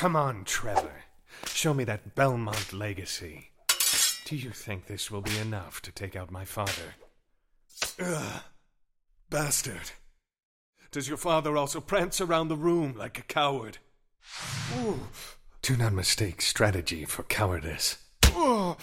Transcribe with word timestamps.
Come 0.00 0.16
on, 0.16 0.44
Trevor. 0.44 1.04
Show 1.44 1.74
me 1.74 1.84
that 1.84 2.14
Belmont 2.14 2.72
legacy. 2.72 3.50
Do 4.24 4.34
you 4.34 4.48
think 4.48 4.86
this 4.86 5.10
will 5.10 5.20
be 5.20 5.36
enough 5.36 5.82
to 5.82 5.92
take 5.92 6.16
out 6.16 6.30
my 6.30 6.46
father? 6.46 6.94
Ugh. 8.02 8.42
Bastard. 9.28 9.90
Does 10.90 11.06
your 11.06 11.18
father 11.18 11.54
also 11.54 11.82
prance 11.82 12.18
around 12.18 12.48
the 12.48 12.56
room 12.56 12.94
like 12.96 13.18
a 13.18 13.22
coward? 13.22 13.76
Ooh. 14.78 15.00
Do 15.60 15.76
not 15.76 15.92
mistake 15.92 16.40
strategy 16.40 17.04
for 17.04 17.22
cowardice. 17.24 17.98
Oh. 18.28 18.78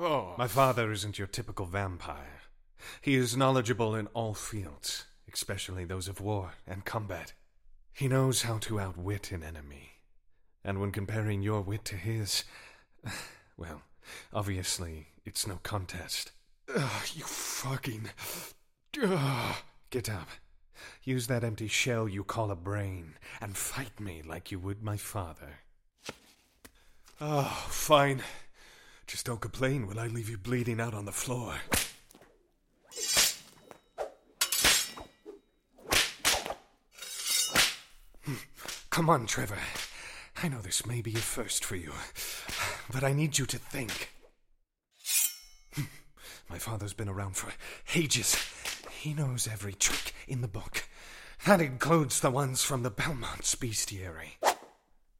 My 0.36 0.48
father 0.48 0.90
isn't 0.90 1.16
your 1.16 1.28
typical 1.28 1.66
vampire. 1.66 2.40
He 3.00 3.14
is 3.14 3.36
knowledgeable 3.36 3.94
in 3.94 4.08
all 4.14 4.34
fields, 4.34 5.04
especially 5.32 5.84
those 5.84 6.08
of 6.08 6.20
war 6.20 6.54
and 6.66 6.84
combat. 6.84 7.34
He 7.92 8.08
knows 8.08 8.42
how 8.42 8.58
to 8.58 8.80
outwit 8.80 9.32
an 9.32 9.42
enemy. 9.42 9.90
And 10.64 10.80
when 10.80 10.92
comparing 10.92 11.42
your 11.42 11.60
wit 11.60 11.84
to 11.86 11.96
his, 11.96 12.44
well, 13.56 13.82
obviously, 14.32 15.08
it's 15.24 15.46
no 15.46 15.58
contest. 15.62 16.32
Ugh, 16.74 17.06
you 17.14 17.24
fucking. 17.24 18.10
Ugh. 19.02 19.56
Get 19.90 20.08
up. 20.08 20.28
Use 21.04 21.26
that 21.26 21.44
empty 21.44 21.68
shell 21.68 22.08
you 22.08 22.24
call 22.24 22.50
a 22.50 22.56
brain 22.56 23.14
and 23.40 23.56
fight 23.56 24.00
me 24.00 24.22
like 24.26 24.50
you 24.50 24.58
would 24.58 24.82
my 24.82 24.96
father. 24.96 25.60
Oh, 27.20 27.66
fine. 27.68 28.22
Just 29.06 29.26
don't 29.26 29.40
complain 29.40 29.86
when 29.86 29.98
I 29.98 30.06
leave 30.06 30.30
you 30.30 30.38
bleeding 30.38 30.80
out 30.80 30.94
on 30.94 31.04
the 31.04 31.12
floor. 31.12 31.56
Come 39.02 39.10
on, 39.10 39.26
Trevor. 39.26 39.58
I 40.44 40.46
know 40.46 40.60
this 40.60 40.86
may 40.86 41.02
be 41.02 41.14
a 41.14 41.18
first 41.18 41.64
for 41.64 41.74
you, 41.74 41.90
but 42.92 43.02
I 43.02 43.12
need 43.12 43.36
you 43.36 43.46
to 43.46 43.58
think. 43.58 44.12
My 46.48 46.58
father's 46.58 46.92
been 46.92 47.08
around 47.08 47.36
for 47.36 47.50
ages. 47.96 48.36
He 48.92 49.12
knows 49.12 49.48
every 49.48 49.72
trick 49.72 50.14
in 50.28 50.40
the 50.40 50.46
book. 50.46 50.84
That 51.46 51.60
includes 51.60 52.20
the 52.20 52.30
ones 52.30 52.62
from 52.62 52.84
the 52.84 52.92
Belmont's 52.92 53.56
bestiary. 53.56 54.36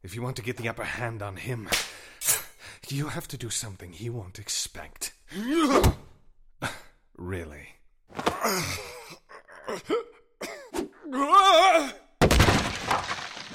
If 0.05 0.15
you 0.15 0.23
want 0.23 0.37
to 0.37 0.43
get 0.43 0.59
the 0.59 0.69
upper 0.69 0.85
hand 0.85 1.21
on 1.21 1.35
him, 1.35 1.69
you 2.89 3.09
have 3.09 3.27
to 3.27 3.37
do 3.37 3.51
something 3.51 3.93
he 3.93 4.09
won't 4.09 4.39
expect. 4.39 5.13
really. 7.17 7.71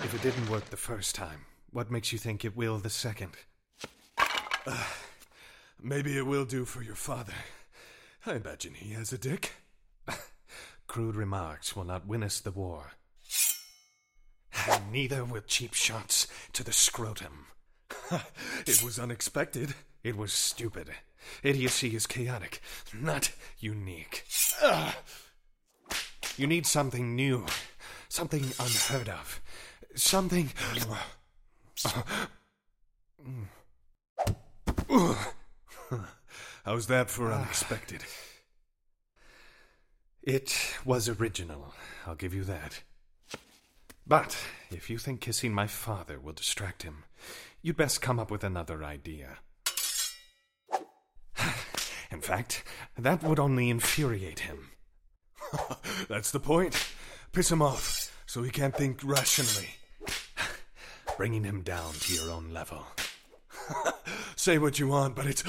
If 0.08 0.14
it 0.14 0.22
didn't 0.22 0.50
work 0.50 0.70
the 0.70 0.78
first 0.78 1.16
time, 1.16 1.42
what 1.70 1.92
makes 1.92 2.14
you 2.14 2.18
think 2.18 2.46
it 2.46 2.56
will 2.56 2.78
the 2.78 2.90
second? 2.90 3.32
Uh, 4.66 4.86
maybe 5.84 6.18
it 6.18 6.26
will 6.26 6.46
do 6.46 6.64
for 6.64 6.82
your 6.82 6.96
father. 6.96 7.34
I 8.26 8.36
imagine 8.36 8.74
he 8.74 8.94
has 8.94 9.12
a 9.12 9.18
dick. 9.18 9.52
Crude 10.88 11.18
remarks 11.18 11.76
will 11.76 11.84
not 11.84 12.08
win 12.08 12.24
us 12.24 12.40
the 12.40 12.52
war. 12.52 12.94
And 14.70 14.94
neither 14.94 15.26
will 15.26 15.42
cheap 15.46 15.74
shots 15.74 16.26
to 16.54 16.64
the 16.64 16.72
scrotum. 16.72 17.48
it 18.66 18.82
was 18.82 18.98
unexpected. 18.98 19.76
It 20.06 20.16
was 20.16 20.32
stupid. 20.32 20.90
Idiocy 21.44 21.98
is 21.98 22.08
chaotic, 22.08 22.62
not 22.94 23.34
unique. 23.60 24.24
You 26.38 26.48
need 26.48 26.66
something 26.66 27.14
new, 27.14 27.46
something 28.08 28.46
unheard 28.58 29.10
of, 29.10 29.42
something. 29.98 30.52
How's 36.66 36.88
that 36.88 37.10
for 37.10 37.32
unexpected? 37.32 38.04
It 40.24 40.76
was 40.84 41.08
original, 41.08 41.74
I'll 42.06 42.16
give 42.16 42.34
you 42.34 42.44
that. 42.44 42.82
But 44.06 44.38
if 44.72 44.90
you 44.90 44.98
think 44.98 45.22
kissing 45.22 45.54
my 45.54 45.68
father 45.68 46.20
will 46.20 46.34
distract 46.34 46.84
him, 46.84 47.04
you'd 47.62 47.78
best 47.78 48.02
come 48.02 48.20
up 48.20 48.30
with 48.32 48.44
another 48.44 48.84
idea. 48.84 49.40
In 52.12 52.22
fact, 52.22 52.64
that 52.98 53.24
would 53.24 53.40
only 53.40 53.70
infuriate 53.70 54.40
him. 54.40 54.72
That's 56.10 56.32
the 56.32 56.40
point. 56.40 56.92
Piss 57.32 57.52
him 57.52 57.62
off 57.62 58.12
so 58.28 58.44
he 58.44 58.52
can't 58.52 58.76
think 58.76 59.00
rationally. 59.04 59.70
Bringing 61.18 61.44
him 61.44 61.64
down 61.64 61.94
to 61.94 62.14
your 62.14 62.30
own 62.30 62.54
level. 62.54 62.86
Say 64.36 64.60
what 64.60 64.78
you 64.78 64.88
want, 64.88 65.16
but 65.16 65.26
it's. 65.26 65.44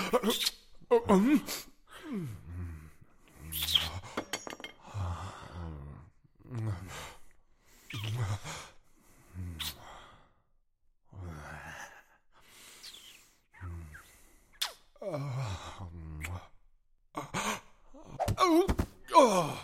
Oh, 19.21 19.61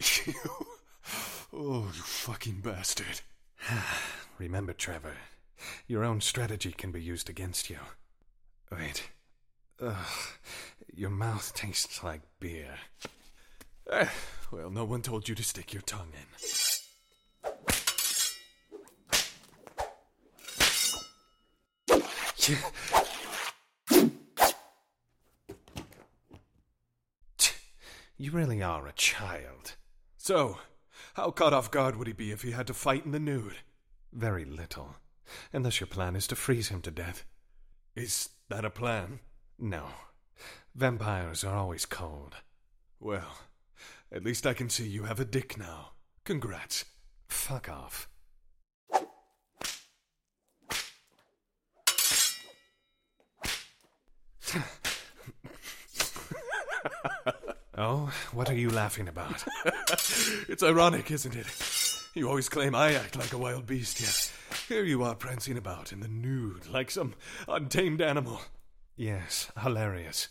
you, 0.00 0.34
oh, 1.52 1.90
you 1.94 2.02
fucking 2.02 2.60
bastard. 2.60 3.20
Remember, 4.48 4.72
Trevor, 4.72 5.12
your 5.86 6.04
own 6.04 6.22
strategy 6.22 6.72
can 6.72 6.90
be 6.90 7.02
used 7.02 7.28
against 7.28 7.68
you. 7.68 7.80
Wait. 8.72 9.10
Ugh, 9.78 10.06
your 10.90 11.10
mouth 11.10 11.52
tastes 11.54 12.02
like 12.02 12.22
beer. 12.40 12.76
Eh, 13.92 14.08
well, 14.50 14.70
no 14.70 14.86
one 14.86 15.02
told 15.02 15.28
you 15.28 15.34
to 15.34 15.42
stick 15.42 15.74
your 15.74 15.82
tongue 15.82 16.14
in. 16.14 16.20
You 28.16 28.32
really 28.32 28.62
are 28.62 28.86
a 28.86 28.92
child. 28.92 29.74
So, 30.16 30.56
how 31.12 31.32
caught 31.32 31.52
off 31.52 31.70
guard 31.70 31.96
would 31.96 32.06
he 32.06 32.14
be 32.14 32.30
if 32.30 32.40
he 32.40 32.52
had 32.52 32.66
to 32.68 32.74
fight 32.74 33.04
in 33.04 33.12
the 33.12 33.20
nude? 33.20 33.58
Very 34.12 34.44
little. 34.44 34.96
Unless 35.52 35.80
your 35.80 35.86
plan 35.86 36.16
is 36.16 36.26
to 36.28 36.36
freeze 36.36 36.68
him 36.68 36.80
to 36.82 36.90
death. 36.90 37.24
Is 37.94 38.30
that 38.48 38.64
a 38.64 38.70
plan? 38.70 39.20
No. 39.58 39.86
Vampires 40.74 41.44
are 41.44 41.56
always 41.56 41.84
cold. 41.84 42.36
Well, 43.00 43.38
at 44.10 44.24
least 44.24 44.46
I 44.46 44.54
can 44.54 44.70
see 44.70 44.86
you 44.86 45.04
have 45.04 45.20
a 45.20 45.24
dick 45.24 45.58
now. 45.58 45.92
Congrats. 46.24 46.84
Fuck 47.28 47.68
off. 47.68 48.08
oh, 57.76 58.12
what 58.32 58.48
are 58.48 58.54
you 58.54 58.70
laughing 58.70 59.08
about? 59.08 59.44
it's 60.48 60.62
ironic, 60.62 61.10
isn't 61.10 61.36
it? 61.36 61.46
You 62.18 62.28
always 62.28 62.48
claim 62.48 62.74
I 62.74 62.94
act 62.94 63.14
like 63.14 63.32
a 63.32 63.38
wild 63.38 63.66
beast, 63.66 64.00
yet 64.00 64.32
here 64.66 64.82
you 64.82 65.04
are 65.04 65.14
prancing 65.14 65.56
about 65.56 65.92
in 65.92 66.00
the 66.00 66.08
nude 66.08 66.66
like 66.66 66.90
some 66.90 67.14
untamed 67.46 68.00
animal. 68.00 68.40
Yes, 68.96 69.52
hilarious. 69.62 70.26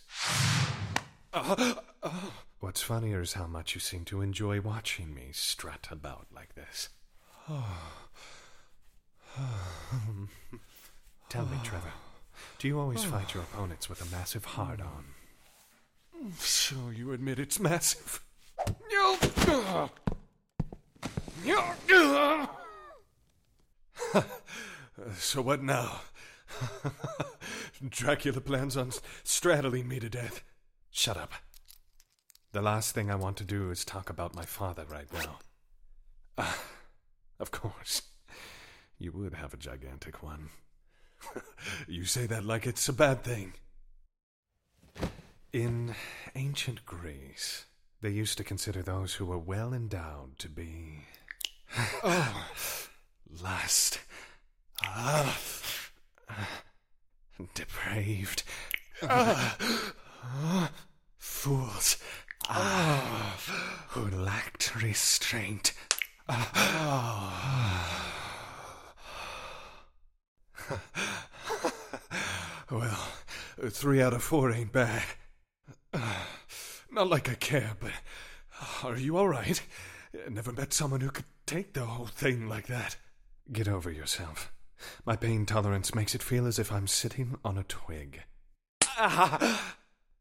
Uh, 1.34 1.76
uh. 2.04 2.12
What's 2.60 2.82
funnier 2.82 3.22
is 3.22 3.34
how 3.34 3.48
much 3.48 3.74
you 3.74 3.80
seem 3.80 4.04
to 4.06 4.20
enjoy 4.20 4.60
watching 4.60 5.16
me 5.16 5.30
strut 5.32 5.88
about 5.90 6.28
like 6.36 6.56
this. 6.56 6.90
Tell 11.30 11.46
me, 11.46 11.58
Trevor, 11.64 11.94
do 12.60 12.68
you 12.68 12.78
always 12.78 13.06
fight 13.06 13.34
your 13.34 13.44
opponents 13.44 13.88
with 13.88 14.02
a 14.02 14.12
massive 14.14 14.44
hard 14.44 14.82
on? 14.82 15.06
So 16.38 16.76
you 16.94 17.14
admit 17.14 17.40
it's 17.40 17.62
massive? 17.62 18.22
so 25.16 25.42
what 25.42 25.64
now? 25.64 26.02
Dracula 27.90 28.42
plans 28.42 28.76
on 28.76 28.92
straddling 29.24 29.88
me 29.88 30.00
to 30.00 30.10
death. 30.10 30.44
Shut 30.92 31.18
up. 31.18 31.32
The 32.52 32.62
last 32.62 32.94
thing 32.94 33.12
I 33.12 33.16
want 33.16 33.38
to 33.38 33.44
do 33.44 33.70
is 33.72 33.86
talk 33.86 34.10
about 34.10 34.36
my 34.36 34.46
father 34.46 34.86
right 34.90 35.08
now. 35.14 35.40
Uh, 36.38 36.54
of 37.40 37.52
course. 37.52 38.02
You 39.00 39.12
would 39.12 39.36
have 39.36 39.54
a 39.54 39.58
gigantic 39.58 40.24
one. 40.24 40.50
you 41.88 42.06
say 42.06 42.26
that 42.26 42.46
like 42.46 42.66
it's 42.66 42.90
a 42.90 42.94
bad 42.94 43.24
thing. 43.24 43.54
In 45.54 45.96
ancient 46.36 46.86
Greece, 46.86 47.66
they 48.02 48.10
used 48.10 48.38
to 48.38 48.44
consider 48.44 48.82
those 48.82 49.16
who 49.16 49.26
were 49.26 49.38
well 49.38 49.74
endowed 49.74 50.38
to 50.40 50.50
be. 50.50 51.06
Oh. 52.04 52.46
last 53.42 54.00
Ah. 54.84 55.38
Depraved. 57.54 58.44
Ah. 59.04 60.72
Fools. 61.18 61.98
Ah. 62.50 63.38
Who 63.90 64.10
lacked 64.10 64.76
restraint. 64.76 65.74
ah. 66.30 67.94
well, 72.72 73.08
three 73.70 74.02
out 74.02 74.14
of 74.14 74.24
four 74.24 74.52
ain't 74.52 74.72
bad. 74.72 75.04
Not 76.92 77.10
like 77.10 77.30
I 77.30 77.36
care, 77.36 77.74
but 77.80 77.92
are 78.84 78.98
you 78.98 79.18
alright? 79.18 79.62
Never 80.30 80.52
met 80.52 80.74
someone 80.74 81.02
who 81.02 81.12
could 81.12 81.26
take 81.48 81.74
the 81.74 81.86
whole 81.86 82.06
thing 82.06 82.48
like 82.48 82.68
that. 82.68 82.98
Get 83.52 83.68
over 83.68 83.90
yourself. 83.90 84.52
My 85.06 85.16
pain 85.16 85.46
tolerance 85.46 85.96
makes 85.96 86.14
it 86.14 86.22
feel 86.22 86.46
as 86.46 86.60
if 86.60 86.72
I'm 86.72 86.86
sitting 86.86 87.38
on 87.44 87.58
a 87.58 87.64
twig. 87.64 88.22
Ah, 88.84 89.76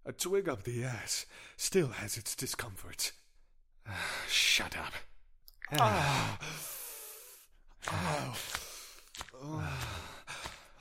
a 0.06 0.12
twig 0.12 0.48
up 0.48 0.62
the 0.62 0.84
ass 0.84 1.26
still 1.56 1.88
has 1.88 2.16
its 2.16 2.34
discomforts. 2.34 3.12
Shut 4.28 4.76
up. 4.76 4.92
Ah. 5.78 6.38
Oh. 7.88 8.36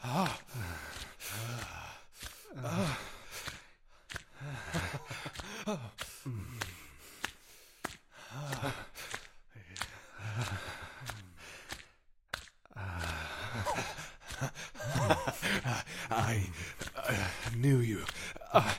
Ah. 0.04 0.40
Ah. 2.64 3.00
I 16.16 16.48
uh, 16.96 17.14
knew 17.58 17.80
you 17.80 18.06
uh, 18.54 18.74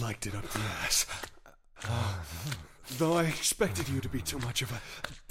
liked 0.00 0.26
it 0.26 0.34
up 0.34 0.48
the 0.48 0.60
ass. 0.84 1.06
Though 2.98 3.14
I 3.14 3.24
expected 3.24 3.88
you 3.88 4.00
to 4.00 4.08
be 4.08 4.20
too 4.20 4.38
much 4.38 4.62
of 4.62 4.70
a 4.72 4.80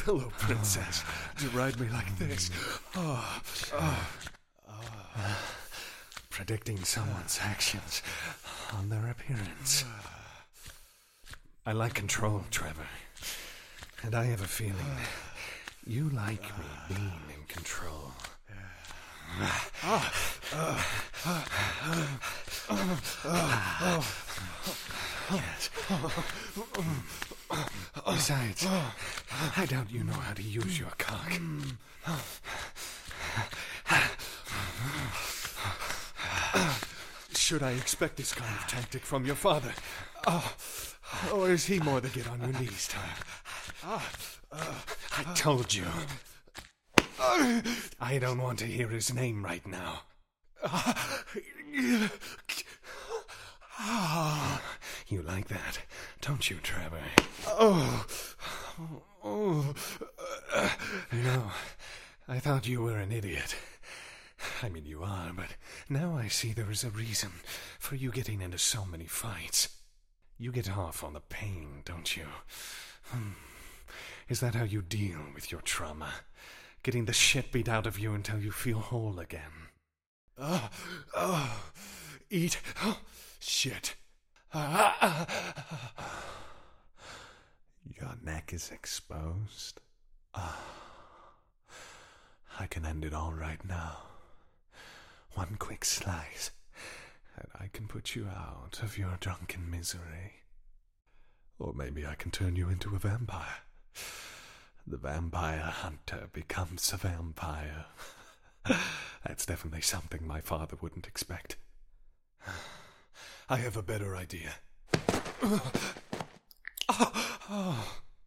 pillow 0.01 0.31
princess 0.37 1.03
to 1.39 1.47
ride 1.49 1.79
me 1.79 1.87
like 1.89 2.17
this. 2.17 2.51
Oh, 2.95 3.41
oh, 3.73 4.07
Predicting 6.29 6.83
someone's 6.83 7.39
actions 7.41 8.03
on 8.73 8.89
their 8.89 9.09
appearance. 9.09 9.85
I 11.65 11.71
like 11.71 11.93
control, 11.93 12.43
Trevor. 12.51 12.87
And 14.03 14.13
I 14.13 14.25
have 14.25 14.41
a 14.41 14.47
feeling 14.47 14.97
you 15.85 16.09
like 16.09 16.43
me 16.59 16.65
being 16.89 17.21
in 17.35 17.43
control. 17.47 18.11
Besides, 28.05 28.65
I 29.55 29.65
doubt 29.65 29.91
you 29.91 30.03
know 30.03 30.13
how 30.13 30.33
to 30.33 30.41
use 30.41 30.79
your 30.79 30.91
cock. 30.97 31.31
Should 37.35 37.63
I 37.63 37.71
expect 37.71 38.17
this 38.17 38.33
kind 38.33 38.53
of 38.53 38.67
tactic 38.67 39.05
from 39.05 39.25
your 39.25 39.35
father? 39.35 39.73
Or 41.33 41.51
is 41.51 41.65
he 41.65 41.79
more 41.79 42.01
the 42.01 42.09
get 42.09 42.27
on 42.27 42.41
your 42.41 42.53
knees 42.59 42.87
type? 42.89 43.23
I 43.83 45.23
told 45.35 45.73
you. 45.73 45.85
I 47.99 48.17
don't 48.19 48.41
want 48.41 48.59
to 48.59 48.65
hear 48.65 48.87
his 48.87 49.13
name 49.13 49.43
right 49.43 49.65
now. 49.65 50.01
You 55.07 55.21
like 55.21 55.47
that, 55.47 55.79
don't 56.21 56.49
you, 56.49 56.57
Trevor? 56.61 57.01
Oh, 57.47 58.05
oh, 59.23 59.73
No, 61.13 61.51
I 62.27 62.39
thought 62.39 62.67
you 62.67 62.81
were 62.81 62.97
an 62.97 63.11
idiot. 63.11 63.55
I 64.61 64.69
mean, 64.69 64.85
you 64.85 65.03
are, 65.03 65.31
but 65.33 65.55
now 65.89 66.17
I 66.17 66.27
see 66.27 66.51
there 66.53 66.71
is 66.71 66.83
a 66.83 66.89
reason 66.89 67.31
for 67.79 67.95
you 67.95 68.11
getting 68.11 68.41
into 68.41 68.57
so 68.57 68.85
many 68.85 69.05
fights. 69.05 69.69
You 70.37 70.51
get 70.51 70.69
off 70.69 71.03
on 71.03 71.13
the 71.13 71.21
pain, 71.21 71.81
don't 71.85 72.15
you? 72.17 72.25
Hmm. 73.05 73.31
Is 74.29 74.39
that 74.41 74.55
how 74.55 74.65
you 74.65 74.81
deal 74.81 75.19
with 75.33 75.51
your 75.51 75.61
trauma? 75.61 76.11
Getting 76.83 77.05
the 77.05 77.13
shit 77.13 77.51
beat 77.51 77.67
out 77.67 77.85
of 77.85 77.99
you 77.99 78.13
until 78.13 78.39
you 78.39 78.51
feel 78.51 78.79
whole 78.79 79.19
again? 79.19 79.69
oh, 80.37 80.69
oh, 81.15 81.63
eat 82.29 82.59
oh, 82.83 82.99
shit. 83.39 83.95
Your 87.99 88.15
neck 88.23 88.53
is 88.53 88.69
exposed. 88.71 89.81
Ah, 90.33 90.59
I 92.59 92.67
can 92.67 92.85
end 92.85 93.03
it 93.05 93.13
all 93.13 93.33
right 93.33 93.63
now. 93.65 93.97
One 95.33 95.55
quick 95.59 95.85
slice, 95.85 96.51
and 97.35 97.47
I 97.59 97.67
can 97.71 97.87
put 97.87 98.15
you 98.15 98.27
out 98.27 98.79
of 98.81 98.97
your 98.97 99.17
drunken 99.19 99.69
misery. 99.69 100.33
Or 101.59 101.73
maybe 101.73 102.05
I 102.05 102.15
can 102.15 102.31
turn 102.31 102.55
you 102.55 102.69
into 102.69 102.95
a 102.95 102.99
vampire. 102.99 103.63
The 104.89 104.95
vampire 104.95 105.59
hunter 105.59 106.29
becomes 106.31 106.93
a 106.93 106.97
vampire. 106.97 107.87
That's 109.25 109.45
definitely 109.45 109.81
something 109.81 110.25
my 110.25 110.39
father 110.39 110.77
wouldn't 110.79 111.07
expect. 111.07 111.57
I 113.49 113.57
have 113.57 113.75
a 113.75 113.83
better 113.83 114.15
idea. 114.15 114.53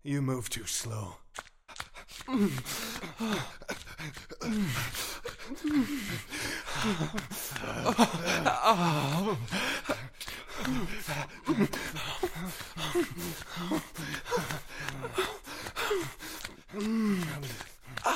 You 0.03 0.21
move 0.21 0.51
too 0.51 0.67
slow. 0.67 1.17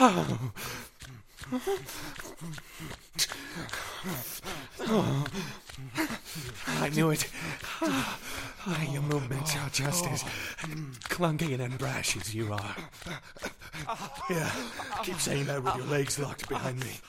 I 0.04 0.36
knew 6.92 7.08
it. 7.08 7.24
Your 8.92 9.00
movements 9.00 9.56
are 9.56 9.70
just 9.70 10.06
as 10.08 10.22
clunky 11.08 11.58
and 11.58 11.78
brash 11.78 12.18
as 12.18 12.34
you 12.34 12.52
are. 12.52 12.76
Yeah, 14.28 14.50
keep 15.04 15.18
saying 15.18 15.46
that 15.46 15.62
with 15.62 15.74
your 15.76 15.86
legs 15.86 16.18
locked 16.18 16.50
behind 16.50 16.80
me. 16.80 17.00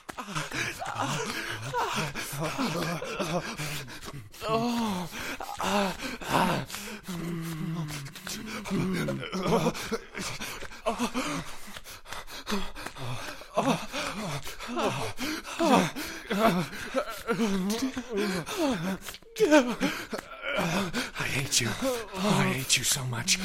I 20.58 21.24
hate 21.24 21.60
you. 21.60 21.68
I 21.68 22.52
hate 22.52 22.76
you 22.78 22.84
so 22.84 23.04
much. 23.04 23.38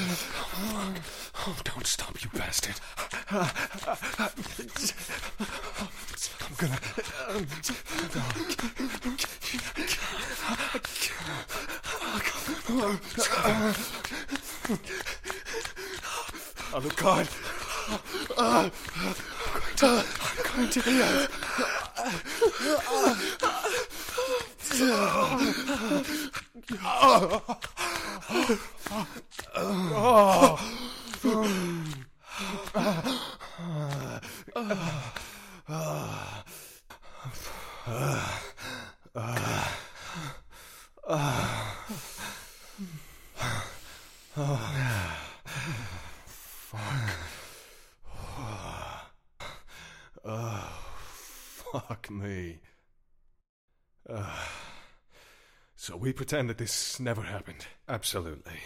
Oh, 1.35 1.55
don't 1.63 1.85
stop, 1.85 2.23
you 2.23 2.29
bastard. 2.33 2.79
I'm 3.29 3.49
gonna. 6.57 6.79
Oh, 12.73 12.99
Alucard! 16.73 17.27
I'm 18.37 18.71
going 20.55 20.69
to. 20.69 21.40
아. 44.37 44.70
Me. 52.19 52.59
Uh, 54.09 54.45
so 55.75 55.95
we 55.95 56.13
pretend 56.13 56.49
that 56.49 56.57
this 56.57 56.99
never 56.99 57.21
happened. 57.21 57.65
Absolutely. 57.87 58.59